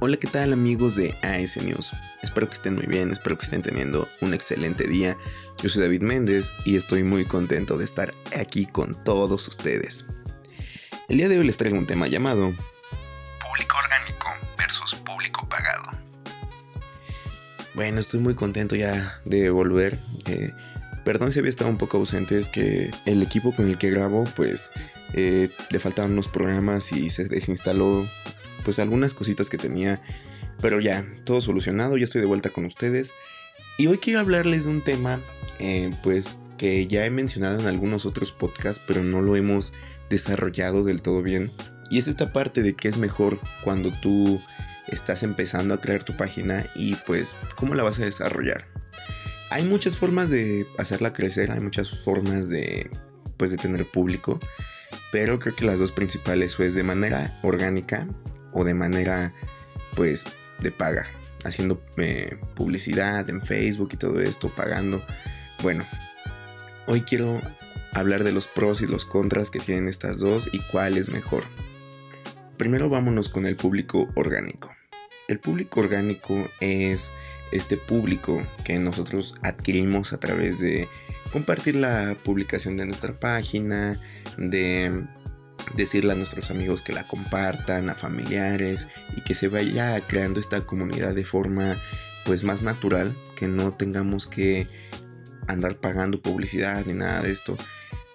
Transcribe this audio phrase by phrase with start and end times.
[0.00, 1.90] Hola, ¿qué tal amigos de AS News?
[2.22, 5.18] Espero que estén muy bien, espero que estén teniendo un excelente día.
[5.60, 10.06] Yo soy David Méndez y estoy muy contento de estar aquí con todos ustedes.
[11.08, 12.54] El día de hoy les traigo un tema llamado
[13.40, 15.90] Público orgánico versus público pagado.
[17.74, 19.98] Bueno, estoy muy contento ya de volver.
[20.26, 20.52] Eh,
[21.04, 24.26] perdón si había estado un poco ausente, es que el equipo con el que grabo,
[24.36, 24.70] pues
[25.14, 28.06] eh, le faltaban unos programas y se desinstaló
[28.68, 30.02] pues algunas cositas que tenía,
[30.60, 33.14] pero ya, todo solucionado, ya estoy de vuelta con ustedes.
[33.78, 35.20] Y hoy quiero hablarles de un tema,
[35.58, 39.72] eh, pues que ya he mencionado en algunos otros podcasts, pero no lo hemos
[40.10, 41.50] desarrollado del todo bien.
[41.90, 44.38] Y es esta parte de que es mejor cuando tú
[44.86, 48.66] estás empezando a crear tu página y pues cómo la vas a desarrollar.
[49.48, 52.90] Hay muchas formas de hacerla crecer, hay muchas formas de
[53.38, 54.38] pues de tener público,
[55.10, 58.06] pero creo que las dos principales es de manera orgánica
[58.58, 59.32] o de manera
[59.94, 60.26] pues
[60.60, 61.06] de paga,
[61.44, 65.00] haciendo eh, publicidad en Facebook y todo esto, pagando.
[65.62, 65.86] Bueno,
[66.86, 67.40] hoy quiero
[67.92, 71.44] hablar de los pros y los contras que tienen estas dos y cuál es mejor.
[72.56, 74.70] Primero vámonos con el público orgánico.
[75.28, 77.12] El público orgánico es
[77.52, 80.88] este público que nosotros adquirimos a través de
[81.32, 84.00] compartir la publicación de nuestra página,
[84.36, 85.06] de
[85.74, 88.86] decirle a nuestros amigos que la compartan, a familiares
[89.16, 91.76] y que se vaya creando esta comunidad de forma
[92.24, 94.66] pues más natural, que no tengamos que
[95.46, 97.56] andar pagando publicidad ni nada de esto.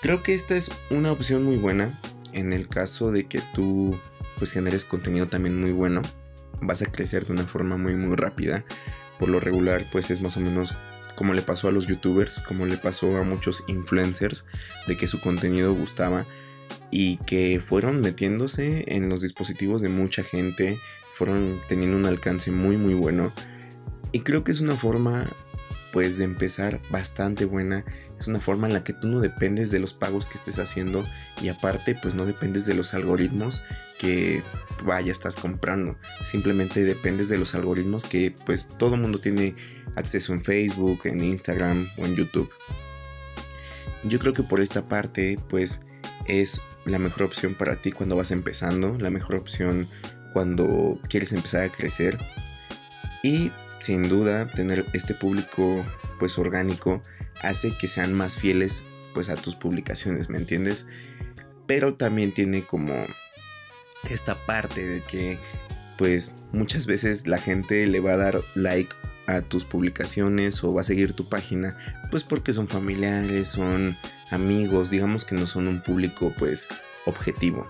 [0.00, 1.98] Creo que esta es una opción muy buena
[2.32, 3.98] en el caso de que tú
[4.38, 6.02] pues generes contenido también muy bueno.
[6.60, 8.64] Vas a crecer de una forma muy muy rápida.
[9.18, 10.74] Por lo regular pues es más o menos
[11.16, 14.44] como le pasó a los youtubers, como le pasó a muchos influencers,
[14.86, 16.26] de que su contenido gustaba
[16.90, 20.78] y que fueron metiéndose en los dispositivos de mucha gente,
[21.12, 23.32] fueron teniendo un alcance muy muy bueno.
[24.12, 25.28] Y creo que es una forma
[25.96, 27.82] pues de empezar bastante buena,
[28.18, 31.06] es una forma en la que tú no dependes de los pagos que estés haciendo
[31.40, 33.62] y aparte pues no dependes de los algoritmos
[33.98, 34.42] que
[34.84, 39.54] vaya estás comprando, simplemente dependes de los algoritmos que pues todo mundo tiene
[39.94, 42.50] acceso en Facebook, en Instagram o en YouTube.
[44.04, 45.80] Yo creo que por esta parte pues
[46.28, 49.88] es la mejor opción para ti cuando vas empezando, la mejor opción
[50.32, 52.18] cuando quieres empezar a crecer
[53.22, 53.50] y
[53.80, 55.84] sin duda tener este público
[56.18, 57.02] pues orgánico
[57.42, 58.84] hace que sean más fieles
[59.14, 60.86] pues a tus publicaciones, ¿me entiendes?
[61.66, 62.94] Pero también tiene como
[64.10, 65.38] esta parte de que
[65.96, 68.94] pues muchas veces la gente le va a dar like
[69.26, 71.76] a tus publicaciones o va a seguir tu página
[72.10, 73.96] pues porque son familiares, son
[74.30, 76.68] amigos, digamos que no son un público pues
[77.04, 77.66] objetivo.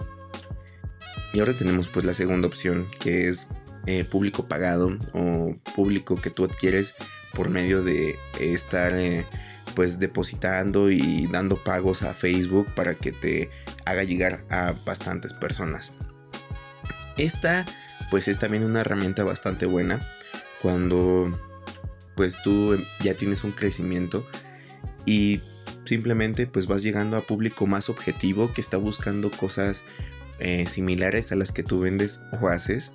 [1.32, 3.48] Y ahora tenemos pues la segunda opción que es
[3.86, 6.94] eh, público pagado o público que tú adquieres
[7.34, 9.26] por medio de estar eh,
[9.74, 13.50] pues depositando y dando pagos a Facebook para que te
[13.84, 15.92] haga llegar a bastantes personas.
[17.18, 17.66] Esta
[18.10, 20.00] pues es también una herramienta bastante buena
[20.62, 21.30] cuando
[22.14, 24.26] pues tú ya tienes un crecimiento
[25.04, 25.40] y
[25.86, 29.84] simplemente pues vas llegando a público más objetivo que está buscando cosas
[30.38, 32.92] eh, similares a las que tú vendes o haces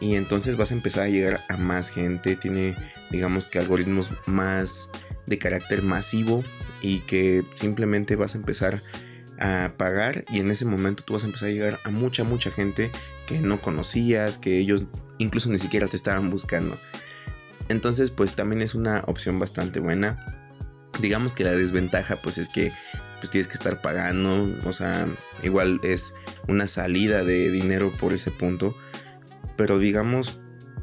[0.00, 2.76] y entonces vas a empezar a llegar a más gente, tiene
[3.10, 4.90] digamos que algoritmos más
[5.26, 6.44] de carácter masivo
[6.82, 8.82] y que simplemente vas a empezar
[9.40, 12.50] a pagar y en ese momento tú vas a empezar a llegar a mucha mucha
[12.50, 12.90] gente
[13.26, 14.84] que no conocías, que ellos
[15.18, 16.76] incluso ni siquiera te estaban buscando.
[17.68, 20.43] Entonces pues también es una opción bastante buena.
[21.00, 22.72] Digamos que la desventaja pues es que
[23.18, 25.06] pues tienes que estar pagando, o sea,
[25.42, 26.14] igual es
[26.46, 28.76] una salida de dinero por ese punto,
[29.56, 30.40] pero digamos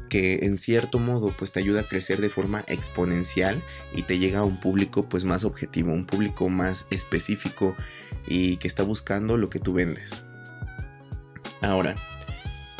[0.08, 3.62] que en cierto modo pues te ayuda a crecer de forma exponencial
[3.94, 7.76] y te llega a un público pues más objetivo, un público más específico
[8.26, 10.24] y que está buscando lo que tú vendes.
[11.62, 11.96] Ahora,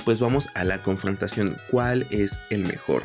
[0.05, 1.57] pues vamos a la confrontación.
[1.71, 3.03] ¿Cuál es el mejor?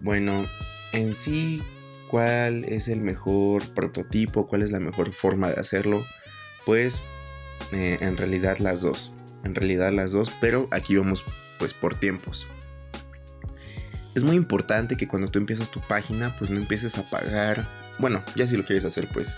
[0.00, 0.46] Bueno,
[0.92, 1.62] en sí,
[2.14, 4.46] ¿cuál es el mejor prototipo?
[4.46, 6.06] ¿Cuál es la mejor forma de hacerlo?
[6.64, 7.02] Pues
[7.72, 9.12] eh, en realidad las dos.
[9.42, 11.24] En realidad las dos, pero aquí vamos
[11.58, 12.46] pues por tiempos.
[14.14, 17.66] Es muy importante que cuando tú empiezas tu página, pues no empieces a pagar.
[17.98, 19.36] Bueno, ya si lo quieres hacer, pues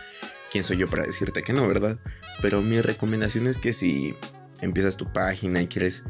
[0.53, 1.99] quién soy yo para decirte que no, ¿verdad?
[2.43, 4.15] Pero mi recomendación es que si
[4.61, 6.05] empiezas tu página y quieres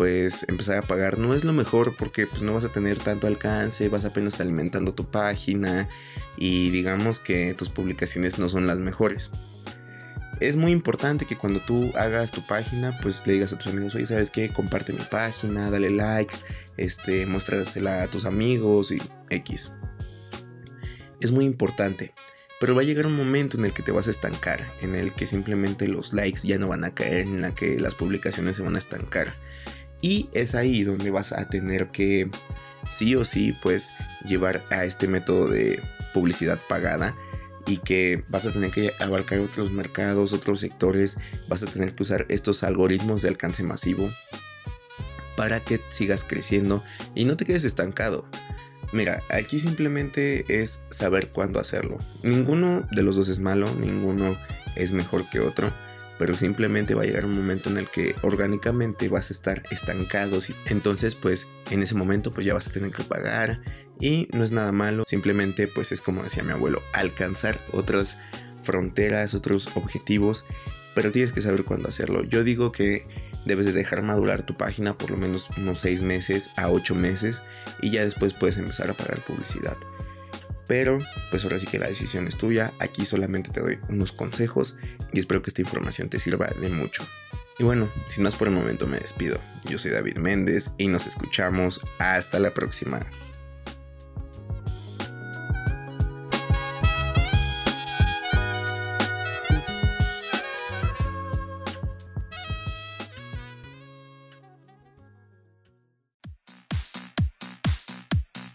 [0.00, 3.26] pues empezar a pagar no es lo mejor porque pues no vas a tener tanto
[3.26, 5.90] alcance, vas apenas alimentando tu página
[6.38, 9.30] y digamos que tus publicaciones no son las mejores.
[10.40, 13.94] Es muy importante que cuando tú hagas tu página, pues le digas a tus amigos,
[13.94, 14.48] oye, ¿sabes qué?
[14.48, 16.34] Comparte mi página, dale like,
[16.78, 19.74] este, muéstrasela a tus amigos y X.
[21.20, 22.14] Es muy importante.
[22.58, 25.12] Pero va a llegar un momento en el que te vas a estancar, en el
[25.12, 28.62] que simplemente los likes ya no van a caer, en la que las publicaciones se
[28.62, 29.34] van a estancar.
[30.00, 32.30] Y es ahí donde vas a tener que
[32.88, 33.92] sí o sí pues
[34.24, 35.80] llevar a este método de
[36.12, 37.16] publicidad pagada
[37.66, 41.18] y que vas a tener que abarcar otros mercados, otros sectores,
[41.48, 44.10] vas a tener que usar estos algoritmos de alcance masivo
[45.36, 46.82] para que sigas creciendo
[47.14, 48.26] y no te quedes estancado.
[48.92, 51.98] Mira, aquí simplemente es saber cuándo hacerlo.
[52.24, 54.36] Ninguno de los dos es malo, ninguno
[54.74, 55.72] es mejor que otro,
[56.20, 60.52] pero simplemente va a llegar un momento en el que orgánicamente vas a estar estancados
[60.66, 63.62] entonces pues en ese momento pues ya vas a tener que pagar
[64.00, 68.18] y no es nada malo, simplemente pues es como decía mi abuelo, alcanzar otras
[68.62, 70.46] fronteras, otros objetivos,
[70.94, 72.24] pero tienes que saber cuándo hacerlo.
[72.24, 73.06] Yo digo que
[73.44, 77.42] debes de dejar madurar tu página por lo menos unos 6 meses a 8 meses
[77.80, 79.76] y ya después puedes empezar a pagar publicidad.
[80.70, 81.00] Pero
[81.30, 84.76] pues ahora sí que la decisión es tuya, aquí solamente te doy unos consejos
[85.12, 87.04] y espero que esta información te sirva de mucho.
[87.58, 89.40] Y bueno, sin más por el momento me despido.
[89.64, 93.04] Yo soy David Méndez y nos escuchamos hasta la próxima.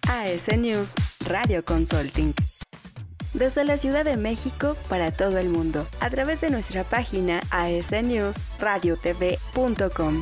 [0.08, 0.96] AS News
[1.26, 2.34] Radio Consulting.
[3.34, 10.22] Desde la Ciudad de México para todo el mundo, a través de nuestra página asnewsradiotv.com.